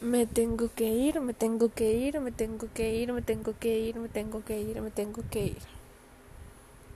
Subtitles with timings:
[0.00, 3.78] Me tengo que ir, me tengo que ir, me tengo que ir, me tengo que
[3.78, 5.75] ir, me tengo que ir, me tengo que ir.